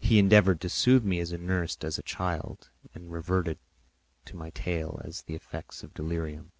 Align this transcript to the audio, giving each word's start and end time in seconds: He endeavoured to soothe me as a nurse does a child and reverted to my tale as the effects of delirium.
He 0.00 0.18
endeavoured 0.18 0.60
to 0.62 0.68
soothe 0.68 1.04
me 1.04 1.20
as 1.20 1.30
a 1.30 1.38
nurse 1.38 1.76
does 1.76 1.96
a 1.96 2.02
child 2.02 2.70
and 2.92 3.12
reverted 3.12 3.60
to 4.24 4.34
my 4.36 4.50
tale 4.50 5.00
as 5.04 5.22
the 5.22 5.36
effects 5.36 5.84
of 5.84 5.94
delirium. 5.94 6.50